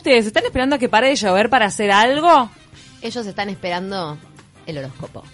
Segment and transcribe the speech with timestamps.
[0.00, 0.26] ustedes?
[0.26, 2.50] ¿Están esperando a que pare de llover para hacer algo?
[3.02, 4.18] Ellos están esperando
[4.66, 5.24] el horóscopo.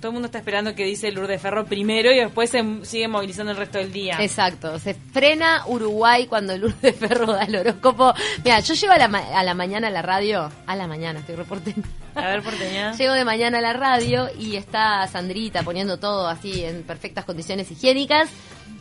[0.00, 3.52] Todo el mundo está esperando que dice Lourdes Ferro primero y después se sigue movilizando
[3.52, 4.16] el resto del día.
[4.20, 8.12] Exacto, se frena Uruguay cuando Lourdes Ferro da el horóscopo.
[8.44, 11.20] Mira, yo llego a la, ma- a la mañana a la radio, a la mañana
[11.20, 11.86] estoy reportando.
[12.16, 12.92] A ver, porteña.
[12.98, 17.70] Llego de mañana a la radio y está Sandrita poniendo todo así en perfectas condiciones
[17.70, 18.28] higiénicas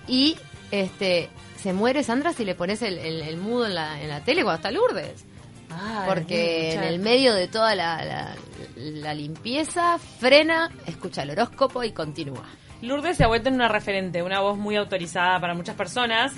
[0.07, 0.37] y
[0.71, 1.29] este
[1.61, 4.43] se muere Sandra si le pones el, el- el mudo en la, en la tele
[4.43, 5.25] cuando está Lourdes.
[5.69, 8.35] Ah, Porque en el medio de toda la, la-
[8.75, 12.43] la limpieza frena, escucha el horóscopo y continúa.
[12.81, 16.33] Lourdes se ha vuelto en una referente, una voz muy autorizada para muchas personas.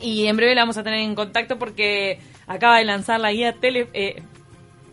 [0.00, 3.54] Y en breve la vamos a tener en contacto porque acaba de lanzar la guía
[3.54, 4.22] tele, eh,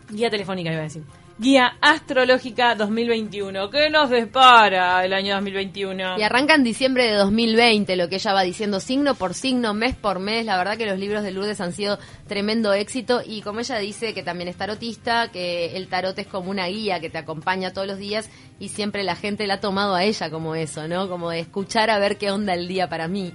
[0.09, 1.03] guía telefónica, iba a decir.
[1.39, 3.71] Guía Astrológica 2021.
[3.71, 6.19] ¿Qué nos depara el año 2021?
[6.19, 9.95] Y arranca en diciembre de 2020, lo que ella va diciendo signo por signo, mes
[9.95, 10.45] por mes.
[10.45, 11.97] La verdad que los libros de Lourdes han sido
[12.27, 16.51] tremendo éxito y como ella dice que también es tarotista, que el tarot es como
[16.51, 19.95] una guía que te acompaña todos los días y siempre la gente la ha tomado
[19.95, 21.09] a ella como eso, ¿no?
[21.09, 23.33] Como de escuchar a ver qué onda el día para mí.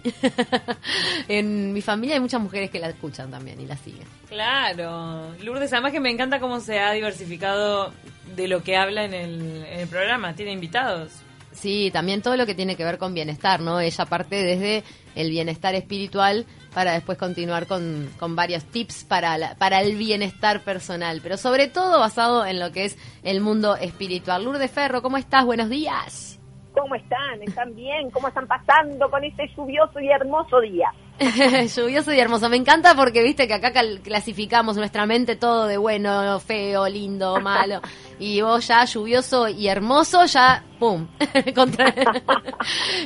[1.29, 4.07] en mi familia hay muchas mujeres que la escuchan también y la siguen.
[4.29, 5.35] Claro.
[5.43, 7.93] Lourdes, además que me encanta cómo se ha diversificado
[8.37, 10.35] de lo que habla en el, en el programa.
[10.35, 11.23] Tiene invitados.
[11.53, 13.81] Sí, también todo lo que tiene que ver con bienestar, ¿no?
[13.81, 14.85] Ella parte desde
[15.17, 20.61] el bienestar espiritual para después continuar con, con varios tips para, la- para el bienestar
[20.63, 24.45] personal, pero sobre todo basado en lo que es el mundo espiritual.
[24.45, 25.45] Lourdes Ferro, ¿cómo estás?
[25.45, 26.39] Buenos días.
[26.73, 27.43] ¿Cómo están?
[27.43, 28.11] ¿Están bien?
[28.13, 30.93] ¿Cómo están pasando con este lluvioso y hermoso día?
[31.77, 32.49] Lluvioso y hermoso.
[32.49, 37.81] Me encanta porque viste que acá clasificamos nuestra mente todo de bueno, feo, lindo, malo.
[38.21, 41.07] Y vos ya lluvioso y hermoso, ya, ¡pum!
[41.55, 41.95] Contra-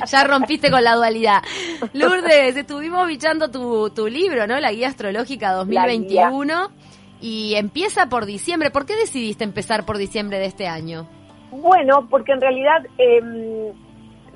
[0.07, 1.41] ya rompiste con la dualidad.
[1.93, 4.59] Lourdes, estuvimos bichando tu, tu libro, ¿no?
[4.59, 6.71] La Guía Astrológica 2021.
[7.21, 8.69] Y empieza por diciembre.
[8.69, 11.07] ¿Por qué decidiste empezar por diciembre de este año?
[11.51, 13.71] Bueno, porque en realidad em,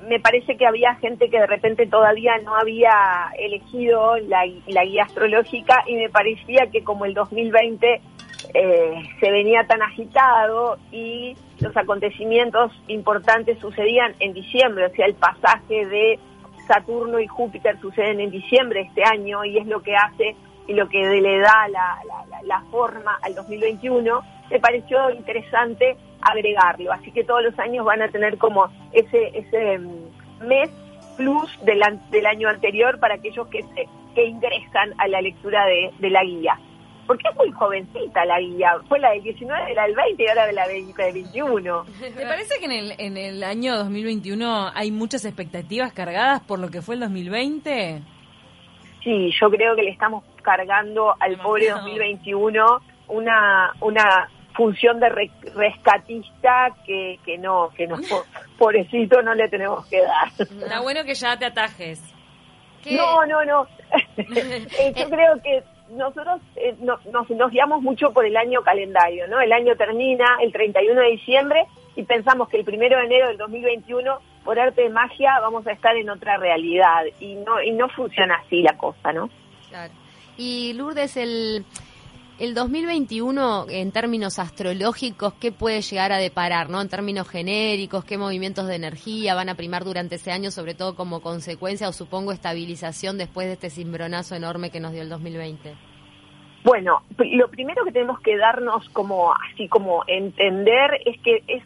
[0.08, 5.04] me parece que había gente que de repente todavía no había elegido la, la guía
[5.04, 8.00] astrológica y me parecía que como el 2020
[8.54, 15.14] eh, se venía tan agitado y los acontecimientos importantes sucedían en diciembre, o sea, el
[15.14, 16.18] pasaje de
[16.66, 20.36] Saturno y Júpiter suceden en diciembre este año y es lo que hace
[20.66, 24.20] y lo que le da la- la- la forma al 2021,
[24.50, 26.92] me pareció interesante agregarlo.
[26.92, 30.70] Así que todos los años van a tener como ese, ese mm, mes
[31.16, 35.90] plus del, del año anterior para aquellos que, se, que ingresan a la lectura de,
[35.98, 36.58] de la guía.
[37.06, 40.46] Porque es muy jovencita la guía, fue la del 19, la del 20 y ahora
[40.46, 41.84] de la del 21.
[42.00, 46.68] ¿Te parece que en el, en el año 2021 hay muchas expectativas cargadas por lo
[46.68, 48.02] que fue el 2020?
[49.02, 51.88] Sí, yo creo que le estamos cargando al pobre Demasiado.
[51.88, 54.28] 2021 una una
[54.58, 58.24] función de re- rescatista que, que no, que no, po-
[58.58, 60.28] pobrecito no le tenemos que dar.
[60.36, 62.02] Está bueno que ya te atajes.
[62.82, 62.96] ¿Qué?
[62.96, 63.66] No, no, no.
[64.18, 69.28] Eh, yo creo que nosotros eh, no- nos, nos guiamos mucho por el año calendario,
[69.28, 69.40] ¿no?
[69.40, 71.64] El año termina el 31 de diciembre
[71.94, 75.72] y pensamos que el primero de enero del 2021, por arte de magia, vamos a
[75.72, 79.30] estar en otra realidad y no y no funciona así la cosa, ¿no?
[79.68, 79.92] Claro.
[80.36, 81.64] Y Lourdes, el,
[82.38, 86.70] el 2021, en términos astrológicos, ¿qué puede llegar a deparar?
[86.70, 86.80] ¿no?
[86.80, 90.94] En términos genéricos, ¿qué movimientos de energía van a primar durante ese año, sobre todo
[90.94, 95.74] como consecuencia o supongo estabilización después de este cimbronazo enorme que nos dio el 2020?
[96.64, 101.62] Bueno, lo primero que tenemos que darnos como así como entender es que es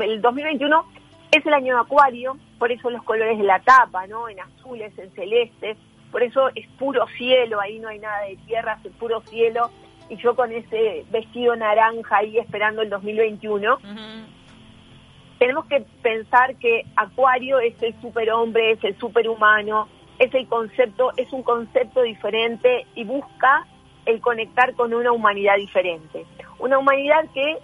[0.00, 0.84] el 2021
[1.30, 4.28] es el año de Acuario, por eso los colores de la tapa, ¿no?
[4.28, 5.76] En azules, en celestes,
[6.10, 9.70] por eso es puro cielo, ahí no hay nada de tierra, es puro cielo
[10.08, 13.78] y yo con ese vestido naranja ahí esperando el 2021
[15.38, 19.86] tenemos que pensar que Acuario es el superhombre, es el superhumano,
[20.18, 23.66] es el concepto, es un concepto diferente y busca
[24.06, 26.24] el conectar con una humanidad diferente.
[26.58, 27.58] Una humanidad que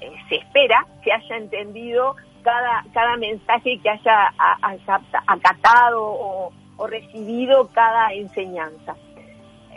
[0.00, 6.52] eh, se espera que haya entendido cada, cada mensaje que haya a- a- acatado o,
[6.78, 8.94] o recibido cada enseñanza.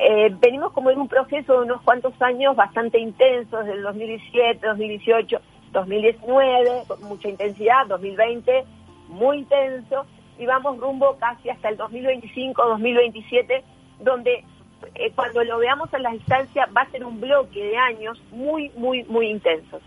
[0.02, 5.42] Eh, venimos como en un proceso de unos cuantos años bastante intensos, del 2017, 2018,
[5.74, 8.64] 2019, con mucha intensidad, 2020,
[9.10, 10.06] muy intenso,
[10.38, 13.62] y vamos rumbo casi hasta el 2025, 2027,
[14.00, 14.46] donde
[14.96, 18.72] eh, cuando lo veamos a la distancia va a ser un bloque de años muy,
[18.78, 19.82] muy, muy intensos.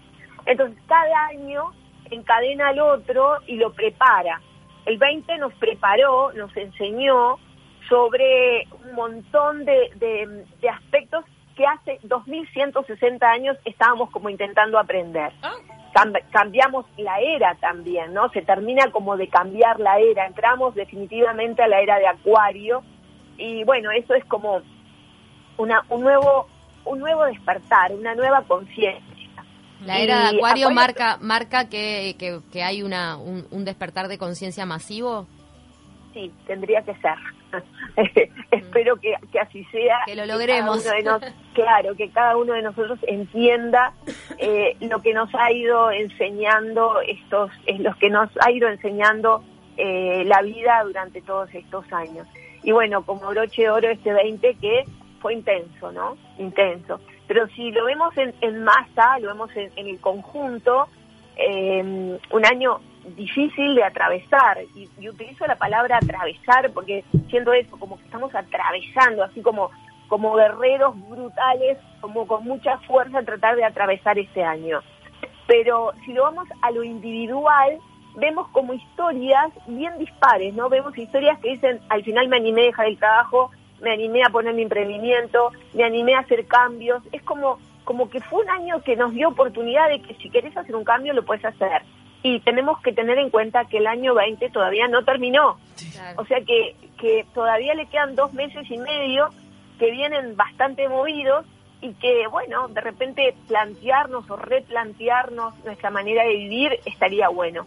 [0.45, 1.73] Entonces, cada año
[2.11, 4.43] encadena al otro y lo prepara.
[4.85, 7.39] El 20 nos preparó, nos enseñó
[7.89, 11.25] sobre un montón de, de- de aspectos
[11.57, 15.33] que hace 2160 años estábamos como intentando aprender.
[15.43, 15.53] Ah.
[15.95, 18.31] Cam- cambiamos la era también, ¿no?
[18.31, 22.83] Se termina como de cambiar la era, entramos definitivamente a la era de Acuario
[23.37, 24.63] y bueno, eso es como
[25.59, 26.49] una, un nuevo
[26.85, 29.03] un nuevo despertar, una nueva conciencia.
[29.85, 34.09] La era de Acuario Acuario- marca marca que, que, que hay una un, un despertar
[34.09, 35.27] de conciencia masivo.
[36.13, 37.15] Sí, tendría que ser.
[38.51, 39.99] Espero que, que así sea.
[40.07, 40.85] Que lo logremos.
[41.05, 41.23] nos-
[41.55, 43.93] claro, que cada uno de nosotros entienda
[44.39, 49.43] eh, lo que nos ha ido enseñando estos, es lo que nos ha ido enseñando
[49.77, 52.27] eh, la vida durante todos estos años.
[52.63, 54.85] Y bueno, como broche de oro este 20 que
[55.21, 56.17] fue intenso, ¿no?
[56.39, 57.01] Intenso.
[57.27, 60.89] Pero si lo vemos en, en masa, lo vemos en, en el conjunto,
[61.37, 62.81] eh, un año
[63.17, 69.23] difícil de atravesar y, utilizo la palabra atravesar porque siento eso como que estamos atravesando
[69.25, 69.71] así como
[70.09, 74.81] como guerreros brutales como con mucha fuerza tratar de atravesar este año.
[75.47, 77.79] Pero si lo vamos a lo individual
[78.17, 82.67] vemos como historias bien dispares no vemos historias que dicen al final me animé a
[82.67, 83.51] dejar el trabajo
[83.81, 87.03] me animé a poner mi emprendimiento me animé a hacer cambios.
[87.13, 90.57] Es como como que fue un año que nos dio oportunidad de que si querés
[90.57, 91.83] hacer un cambio lo puedes hacer
[92.23, 95.59] y tenemos que tener en cuenta que el año 20 todavía no terminó.
[96.17, 99.29] O sea que, que todavía le quedan dos meses y medio
[99.79, 101.45] que vienen bastante movidos
[101.81, 107.67] y que, bueno, de repente plantearnos o replantearnos nuestra manera de vivir estaría bueno.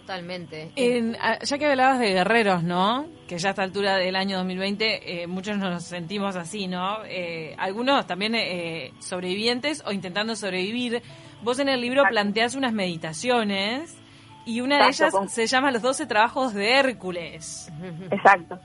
[0.00, 0.70] Totalmente.
[0.76, 3.06] En- ah, ya que hablabas de guerreros, ¿no?
[3.26, 6.98] Que ya a esta altura del año 2020 eh, muchos nos sentimos así, ¿no?
[7.06, 11.02] Eh, algunos también eh, sobrevivientes o intentando sobrevivir.
[11.42, 13.96] Vos en el libro planteás unas meditaciones
[14.44, 17.72] y una de ellas con- se llama Los 12 Trabajos de Hércules.
[18.10, 18.58] Exacto.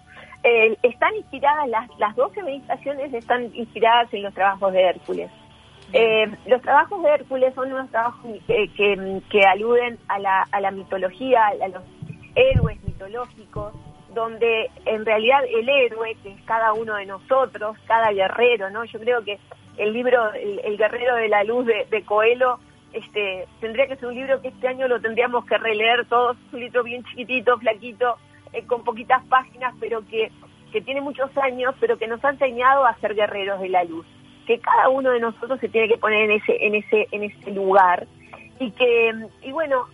[0.44, 5.32] Eh, están inspiradas, las, las 12 meditaciones están inspiradas en los trabajos de Hércules.
[5.94, 8.70] Eh, los trabajos de Hércules son unos trabajos que,
[9.30, 11.84] que, aluden a la, a la mitología, a los
[12.36, 13.74] héroes mitológicos,
[14.14, 18.86] donde en realidad el héroe, que es cada uno de nosotros, cada guerrero, ¿no?
[18.86, 19.38] Yo creo que
[19.78, 22.60] el libro, el, el guerrero de la luz de, de Coelho,
[22.94, 26.60] este, tendría que ser un libro que este año lo tendríamos que releer todos, un
[26.60, 28.18] libro bien chiquitito, flaquito,
[28.54, 30.32] eh, con poquitas páginas, pero que,
[30.72, 34.06] que tiene muchos años, pero que nos ha enseñado a ser guerreros de la luz.
[34.52, 37.52] Que cada uno de nosotros se tiene que poner en ese, en ese, en ese
[37.52, 38.06] lugar.
[38.60, 39.14] Y que,
[39.44, 39.86] y bueno,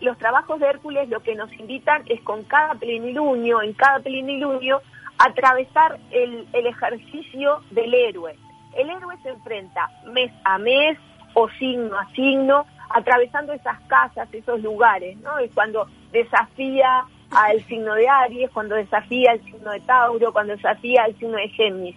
[0.00, 4.82] los trabajos de Hércules lo que nos invitan es con cada plenilunio, en cada plenilunio,
[5.16, 8.36] atravesar el, el ejercicio del héroe.
[8.76, 10.98] El héroe se enfrenta mes a mes
[11.32, 15.38] o signo a signo, atravesando esas casas, esos lugares, ¿no?
[15.38, 21.04] Es cuando desafía al signo de Aries, cuando desafía al signo de Tauro, cuando desafía
[21.04, 21.96] al signo de Géminis.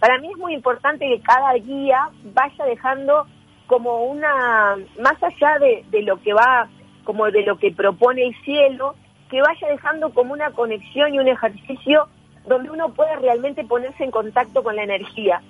[0.00, 3.26] Para mí es muy importante que cada guía vaya dejando
[3.66, 6.68] como una, más allá de, de lo que va,
[7.04, 8.94] como de lo que propone el cielo,
[9.30, 12.08] que vaya dejando como una conexión y un ejercicio
[12.46, 15.42] donde uno puede realmente ponerse en contacto con la energía.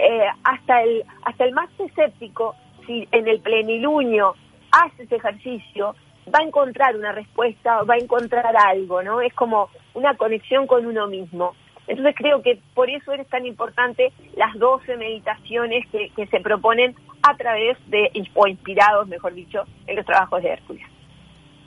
[0.00, 2.54] Eh, hasta el hasta el más escéptico,
[2.86, 4.34] si en el plenilunio
[4.70, 5.94] hace ese ejercicio,
[6.32, 9.20] va a encontrar una respuesta, va a encontrar algo, ¿no?
[9.20, 11.54] Es como una conexión con uno mismo.
[11.90, 16.94] Entonces creo que por eso es tan importante las 12 meditaciones que, que se proponen
[17.20, 20.86] a través de, o inspirados, mejor dicho, en los trabajos de Hércules.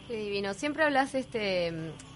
[0.08, 0.54] Qué divino.
[0.54, 1.74] Siempre hablas este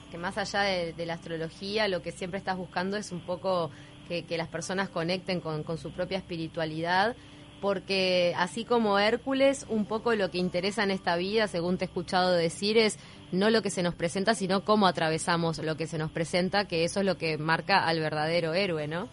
[0.10, 3.72] que más allá de, de la astrología, lo que siempre estás buscando es un poco
[4.08, 7.14] que, que las personas conecten con, con su propia espiritualidad,
[7.60, 11.88] porque así como Hércules, un poco lo que interesa en esta vida, según te he
[11.88, 13.00] escuchado decir, es
[13.32, 16.84] no lo que se nos presenta, sino cómo atravesamos lo que se nos presenta, que
[16.84, 19.10] eso es lo que marca al verdadero héroe, ¿no?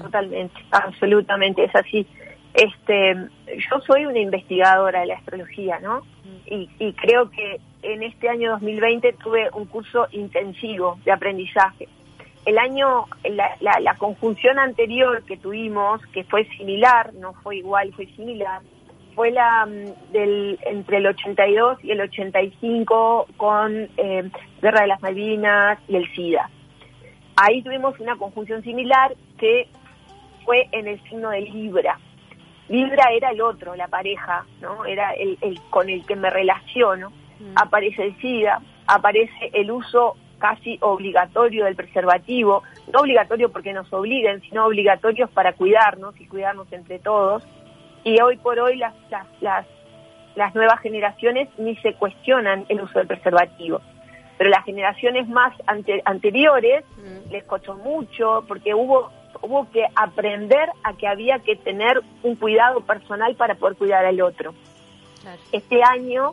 [0.00, 2.06] Totalmente, absolutamente, es así.
[2.54, 6.02] Este, yo soy una investigadora de la astrología, ¿no?
[6.46, 11.88] Y, y creo que en este año 2020 tuve un curso intensivo de aprendizaje.
[12.44, 17.92] El año, la, la, la conjunción anterior que tuvimos, que fue similar, no fue igual,
[17.92, 18.62] fue similar,
[19.16, 24.30] fue la mm, del entre el 82 y el 85 con eh,
[24.62, 26.48] Guerra de las Malvinas y el SIDA.
[27.34, 29.68] Ahí tuvimos una conjunción similar que
[30.44, 31.98] fue en el signo de Libra.
[32.68, 34.84] Libra era el otro, la pareja, ¿no?
[34.84, 37.12] Era el, el con el que me relaciono.
[37.54, 44.40] Aparece el SIDA, aparece el uso casi obligatorio del preservativo, no obligatorio porque nos obliguen,
[44.42, 47.42] sino obligatorios para cuidarnos y cuidarnos entre todos.
[48.06, 49.66] Y hoy por hoy las, las, las,
[50.36, 53.80] las nuevas generaciones ni se cuestionan el uso del preservativo.
[54.38, 56.84] Pero las generaciones más ante- anteriores
[57.30, 59.10] les costó mucho porque hubo
[59.42, 64.20] hubo que aprender a que había que tener un cuidado personal para poder cuidar al
[64.22, 64.54] otro.
[65.52, 66.32] Este año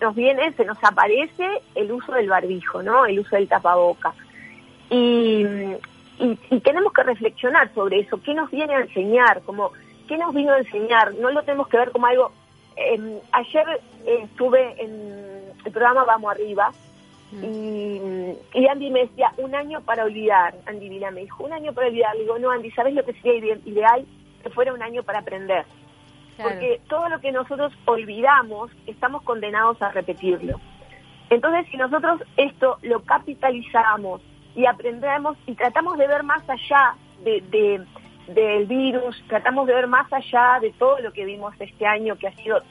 [0.00, 3.04] nos viene, se nos aparece el uso del barbijo, ¿no?
[3.04, 4.14] El uso del tapaboca.
[4.90, 5.44] Y,
[6.18, 8.20] y, tenemos que reflexionar sobre eso.
[8.22, 9.42] ¿Qué nos viene a enseñar?
[9.42, 9.72] Como,
[10.08, 11.14] ¿Qué nos vino a enseñar?
[11.14, 12.32] No lo tenemos que ver como algo...
[12.76, 16.72] Em, ayer eh, estuve en el programa Vamos Arriba
[17.30, 17.44] mm.
[17.44, 20.54] y, y, Andy me decía, un año para olvidar.
[20.66, 22.14] Andy Vila me dijo, un año para olvidar.
[22.16, 24.04] Le digo, no, Andy, ¿sabes lo que sería ideal?
[24.42, 25.64] Que fuera un año para aprender.
[26.36, 30.60] Porque todo lo que nosotros olvidamos, estamos condenados a repetirlo.
[31.30, 34.20] Entonces, si nosotros esto lo capitalizamos
[34.54, 36.94] y aprendemos y tratamos de ver más allá
[37.24, 37.84] de,
[38.28, 42.28] del virus, tratamos de ver más allá de todo lo que vimos este año, que
[42.28, 42.62] ha sido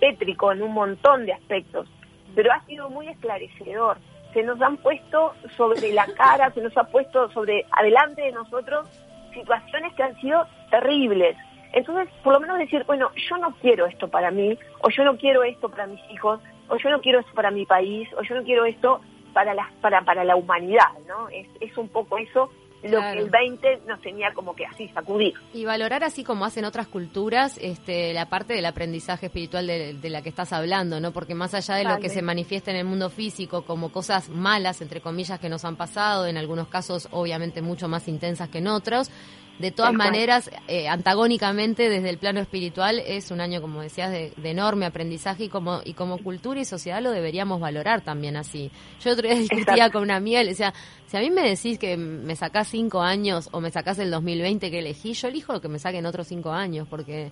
[0.00, 1.88] tétrico en un montón de aspectos,
[2.34, 3.98] pero ha sido muy esclarecedor.
[4.32, 8.88] Se nos han puesto sobre la cara, se nos ha puesto sobre adelante de nosotros
[9.34, 11.36] situaciones que han sido terribles,
[11.72, 15.16] entonces, por lo menos decir, bueno, yo no quiero esto para mí, o yo no
[15.16, 18.34] quiero esto para mis hijos, o yo no quiero esto para mi país, o yo
[18.34, 19.00] no quiero esto
[19.32, 21.30] para la, para, para la humanidad, ¿no?
[21.30, 22.50] Es, es un poco eso
[22.82, 25.34] lo que el 20 nos tenía como que así sacudir.
[25.52, 30.22] Y valorar así como hacen otras culturas este, la parte del aprendizaje espiritual de, la
[30.22, 31.12] que estás hablando, ¿no?
[31.12, 34.80] Porque más allá de lo que se manifiesta en el mundo físico como cosas malas,
[34.82, 38.68] entre comillas, que nos han pasado, en algunos casos obviamente mucho más intensas que en
[38.68, 39.10] otros,
[39.58, 44.32] de todas maneras, eh, antagónicamente desde el plano espiritual, es un año, como decías, de,
[44.42, 48.70] enorme aprendizaje y como, y como cultura y sociedad lo deberíamos valorar también así.
[49.00, 50.72] Yo otro día discutía con una amiga y le decía,
[51.06, 54.70] si a mí me decís que me sacás cinco años o me sacás el 2020
[54.70, 57.30] que elegí, yo elijo que me saquen otros cinco años, porque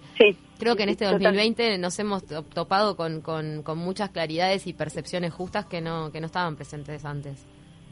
[0.58, 5.32] creo que en este 2020 nos hemos topado con, con, con muchas claridades y percepciones
[5.32, 7.46] justas que no, que no estaban presentes antes.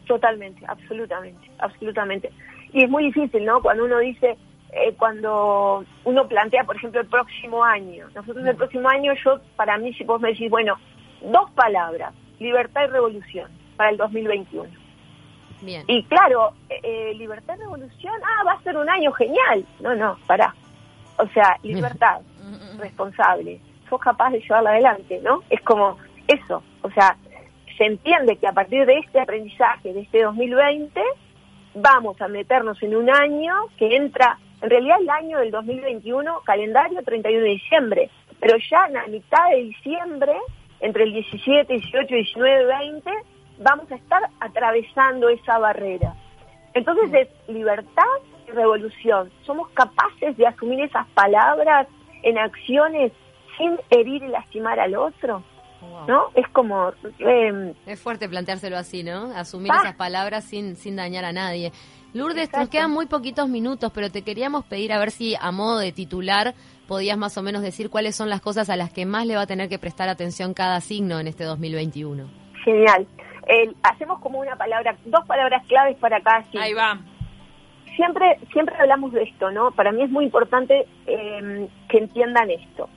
[0.07, 2.31] Totalmente, absolutamente, absolutamente.
[2.73, 3.61] Y es muy difícil, ¿no?
[3.63, 4.37] Cuando uno dice,
[4.73, 8.07] eh, cuando uno plantea, por ejemplo, el próximo año.
[8.15, 10.77] Nosotros el próximo año, yo, para mí, si vos me decís, bueno,
[11.23, 14.69] dos palabras, libertad y revolución, para el 2021.
[15.63, 15.83] Bien.
[15.87, 19.65] Y claro, eh, eh, libertad y revolución, ah, va a ser un año genial.
[19.81, 20.55] No, no, pará.
[21.17, 22.21] O sea, libertad,
[22.79, 25.43] responsable, sos capaz de llevarla adelante, ¿no?
[25.49, 25.97] Es como
[26.29, 26.63] eso.
[26.83, 27.17] O sea,
[27.77, 31.01] se entiende que a partir de este aprendizaje, de este 2020,
[31.75, 37.03] vamos a meternos en un año que entra, en realidad el año del 2021, calendario
[37.03, 38.11] 31 de diciembre,
[38.41, 40.33] pero ya en la mitad de diciembre,
[40.81, 43.11] entre el 17, 18, 19, 20,
[43.59, 46.15] vamos a estar atravesando esa barrera.
[46.75, 48.05] Entonces es libertad
[48.47, 49.31] y revolución.
[49.45, 51.89] Somos capaces de asumir esas palabras
[52.23, 53.13] en acciones
[53.57, 55.43] sin herir y lastimar al otro.
[56.07, 56.27] ¿No?
[56.35, 56.93] Es como...
[57.19, 59.33] Em, es fuerte planteárselo así, ¿no?
[59.35, 61.73] Asumir esas palabras sin, sin dañar a nadie.
[62.15, 65.79] Lourdes, nos quedan muy poquitos minutos, pero te queríamos pedir a ver si a modo
[65.79, 66.55] de titular
[66.87, 69.43] podías más o menos decir cuáles son las cosas a las que más le va
[69.43, 72.29] a tener que prestar atención cada signo en este 2021.
[72.65, 73.07] Genial.
[73.83, 76.63] hacemos como una palabra, dos palabras claves para cada signo.
[76.63, 76.99] Ahí va.
[77.95, 79.73] Siempre, siempre hablamos de esto, ¿no?
[79.73, 82.89] Para mí es muy importante em, que entiendan esto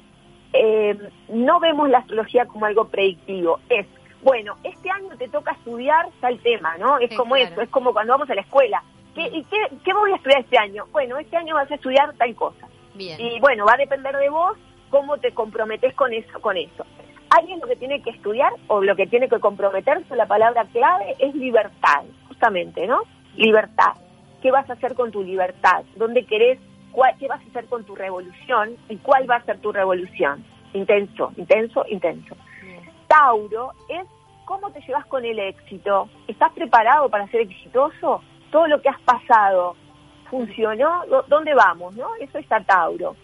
[0.54, 0.98] eh,
[1.30, 3.60] no vemos la astrología como algo predictivo.
[3.70, 3.88] Es,
[4.22, 7.00] bueno, este año te toca estudiar tal tema, ¿no?
[7.00, 8.84] Es como eso, es como cuando vamos a la escuela.
[9.16, 10.86] ¿Qué, ¿Y qué, qué voy a estudiar este año?
[10.92, 12.68] Bueno, este año vas a estudiar tal cosa.
[12.98, 14.58] Y bueno, va a depender de vos
[14.90, 16.86] cómo te comprometes con eso, con eso.
[17.30, 21.16] Alguien lo que tiene que estudiar o lo que tiene que comprometerse, la palabra clave
[21.20, 23.04] es libertad, justamente, ¿no?
[23.38, 23.94] Libertad.
[24.42, 25.84] ¿Qué vas a hacer con tu libertad?
[25.96, 26.60] ¿Dónde querés
[27.20, 30.44] qué vas a hacer con tu revolución y cuál va a ser tu revolución.
[30.74, 32.36] Intenso, intenso, intenso.
[33.08, 34.08] Tauro es
[34.46, 36.10] cómo te llevas con el éxito.
[36.28, 38.22] ¿Estás preparado para ser exitoso?
[38.52, 39.76] Todo lo que has pasado
[40.30, 41.04] funcionó.
[41.28, 41.96] ¿Dónde vamos?
[41.96, 42.16] ¿No?
[42.20, 43.16] Eso está Tauro.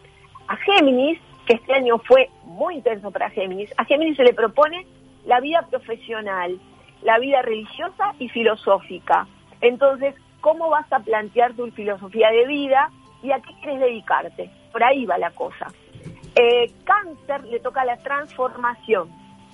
[0.48, 4.86] A Géminis, que este año fue muy intenso para Géminis, a Géminis se le propone
[5.26, 6.60] la vida profesional,
[7.02, 9.28] la vida religiosa y filosófica.
[9.62, 12.90] Entonces, ¿cómo vas a plantear tu filosofía de vida?
[13.28, 14.50] Y a qué quieres dedicarte.
[14.72, 15.68] Por ahí va la cosa.
[16.36, 19.10] Eh, cáncer le toca la transformación,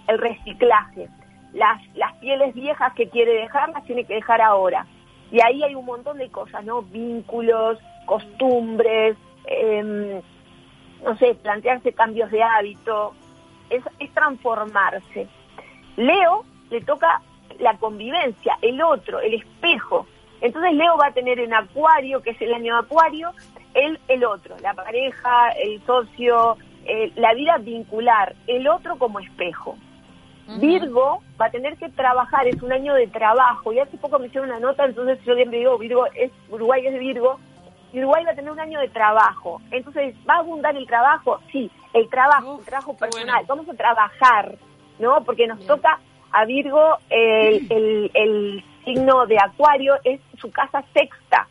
[0.07, 1.09] el reciclaje.
[1.53, 4.85] Las, las pieles viejas que quiere dejar las tiene que dejar ahora.
[5.31, 6.83] Y ahí hay un montón de cosas, ¿no?
[6.83, 10.21] Vínculos, costumbres, em,
[11.03, 13.13] no sé, plantearse cambios de hábito,
[13.69, 15.27] es, transformarse.
[15.95, 17.21] Leo le toca
[17.59, 20.05] la convivencia, el otro, el espejo,
[20.43, 23.31] entonces Leo va a tener en Acuario, que es el año Acuario,
[23.73, 29.77] el, el otro, la pareja, el socio, eh, la vida vincular, el otro como espejo.
[30.59, 34.27] Virgo va a tener que trabajar, es un año de trabajo, y hace poco me
[34.27, 37.39] hicieron una nota, entonces yo siempre digo, Virgo es, Uruguay es Virgo,
[37.93, 39.61] Uruguay va a tener un año de trabajo.
[39.71, 41.39] Entonces, ¿va a abundar el trabajo?
[41.51, 43.25] Sí, el trabajo, Uf, el trabajo personal.
[43.45, 43.47] bueno.
[43.47, 44.55] Vamos a trabajar,
[44.99, 45.23] ¿no?
[45.23, 45.99] Porque nos toca
[46.31, 51.47] a Virgo el, el, el signo de Acuario, es su casa sexta.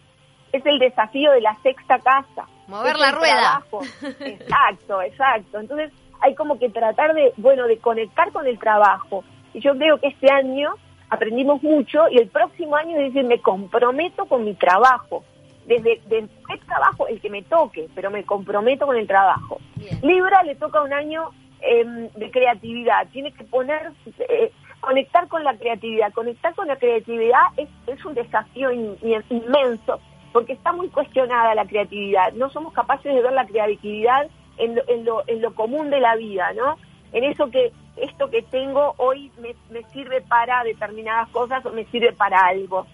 [0.53, 2.47] Es el desafío de la sexta casa.
[2.69, 3.41] Mover la el rueda.
[3.71, 3.81] trabajo.
[4.21, 5.59] Exacto, exacto.
[5.61, 5.91] Entonces,
[6.21, 9.25] hay como que tratar de, bueno, de conectar con el trabajo.
[9.55, 10.75] Y yo creo que este año
[11.11, 15.25] aprendimos mucho y el próximo año es decir, me comprometo con mi trabajo.
[15.67, 19.59] Desde, desde qué trabajo, el que me toque, pero me comprometo con el trabajo.
[19.77, 19.99] Bien.
[20.03, 21.31] Libra le toca un año
[21.61, 23.93] em, de creatividad, tiene que poner,
[24.29, 26.13] eh, conectar con la creatividad.
[26.13, 30.01] Conectar con la creatividad es, es un desafío in- in- inmenso,
[30.33, 32.33] porque está muy cuestionada la creatividad.
[32.33, 36.01] No somos capaces de ver la creatividad en lo, en lo, en lo común de
[36.01, 36.77] la vida, ¿no?
[37.13, 41.85] En eso que esto que tengo hoy me, me sirve para determinadas cosas o me
[41.87, 42.87] sirve para algo.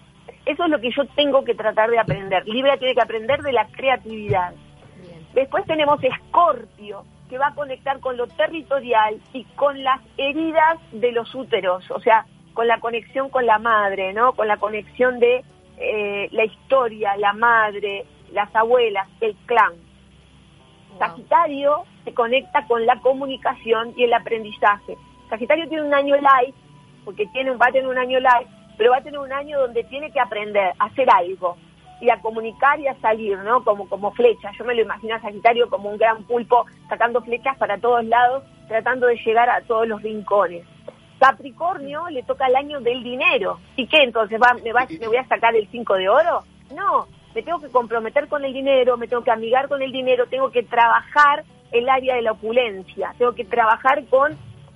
[0.45, 2.47] Eso es lo que yo tengo que tratar de aprender.
[2.47, 4.53] Libra tiene que aprender de la creatividad.
[5.01, 5.25] Bien.
[5.33, 11.11] Después tenemos Escorpio, que va a conectar con lo territorial y con las heridas de
[11.11, 14.33] los úteros, o sea, con la conexión con la madre, ¿no?
[14.33, 15.43] Con la conexión de
[15.79, 19.73] eh, la historia, la madre, las abuelas, el clan.
[20.89, 20.99] Wow.
[20.99, 24.97] Sagitario se conecta con la comunicación y el aprendizaje.
[25.29, 26.55] Sagitario tiene un año light,
[27.05, 29.83] porque tiene, va a tener un año light, pero va a tener un año donde
[29.85, 31.57] tiene que aprender a hacer algo
[32.01, 33.63] y a comunicar y a salir, ¿no?
[33.63, 34.51] Como, como flecha.
[34.57, 38.43] Yo me lo imagino a Sagitario como un gran pulpo sacando flechas para todos lados,
[38.67, 40.65] tratando de llegar a todos los rincones.
[41.19, 43.59] Capricornio le toca el año del dinero.
[43.75, 44.39] ¿Y qué entonces?
[44.41, 46.43] ¿Va, me, va, ¿Me voy a sacar el 5 de oro?
[46.73, 50.27] No, me tengo que comprometer con el dinero, me tengo que amigar con el dinero,
[50.27, 54.33] tengo que trabajar el área de la opulencia, tengo que trabajar con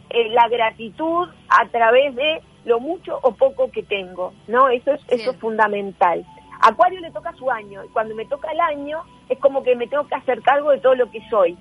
[0.10, 4.70] eh, la gratitud a través de lo mucho o poco que tengo, ¿no?
[4.70, 6.26] Eso es, eso es fundamental.
[6.62, 9.88] Acuario le toca su año, y cuando me toca el año es como que me
[9.88, 11.58] tengo que hacer cargo de todo lo que soy.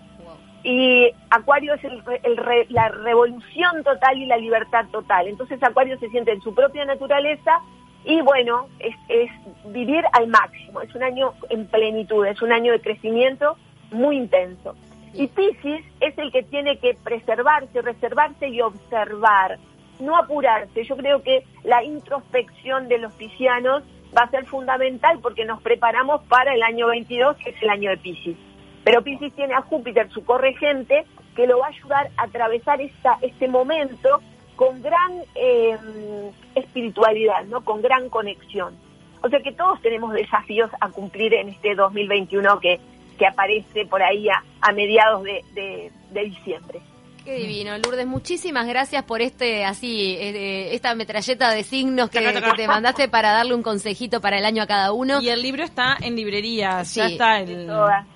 [0.65, 5.27] Y Acuario es el el la revolución total y la libertad total.
[5.27, 7.61] Entonces Acuario se siente en su propia naturaleza
[8.05, 9.31] y bueno, es, es
[9.67, 10.81] vivir al máximo.
[10.81, 13.57] Es un año en plenitud, es un año de crecimiento
[13.91, 14.75] muy intenso.
[15.15, 19.59] Y Pisces es el que tiene que preservarse, reservarse y observar,
[20.01, 20.85] no apurarse.
[20.85, 23.83] Yo creo que la introspección de los piscianos
[24.17, 27.91] va a ser fundamental porque nos preparamos para el año 22, que es el año
[27.91, 28.37] de Pisces.
[28.85, 31.05] Pero Pisces tiene a Júpiter, su corregente,
[31.37, 34.21] que lo va a ayudar a atravesar esta, este momento
[34.57, 35.77] con gran eh,
[36.55, 37.63] espiritualidad, ¿no?
[37.65, 38.75] con gran conexión.
[39.23, 42.81] O sea que todos tenemos desafíos a cumplir en este 2021 que,
[43.19, 46.81] que aparece por ahí a, a mediados de, de- de diciembre.
[47.25, 48.07] Qué divino, Lourdes.
[48.07, 52.21] Muchísimas gracias por este así eh, esta metralleta de signos que,
[52.57, 55.21] te mandaste para darle un consejito para el año a cada uno.
[55.21, 57.13] Y el libro está en librerías, ya Sí.
[57.13, 57.71] está el...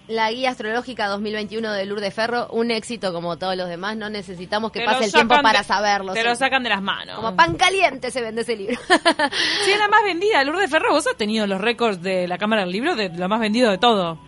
[0.08, 3.96] La guía astrológica 2021 de Lourdes Ferro, un éxito como todos los demás.
[3.96, 6.12] No necesitamos que Te pase el tiempo para saberlo.
[6.12, 6.26] Te sí.
[6.26, 7.16] lo sacan de las manos.
[7.16, 8.76] Como pan caliente se vende ese libro.
[8.86, 10.42] Sí, es la más vendida.
[10.44, 13.40] Lourdes Ferro, vos has tenido los récords de la Cámara del Libro de lo más
[13.40, 14.18] vendido de todo.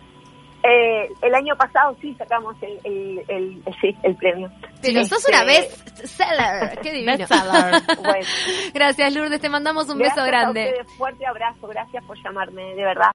[0.61, 4.51] Eh, el año pasado sí sacamos el, el, el- el- sí, el premio.
[4.81, 6.79] Pero Este, sos una best seller.
[6.81, 7.13] Qué divino.
[8.03, 8.25] Bueno,
[8.73, 9.39] Gracias, Lourdes.
[9.39, 10.65] Te mandamos un gracias beso a grande.
[10.69, 13.05] ustedes, fuerte abrazo, gracias por llamarme, de verdad.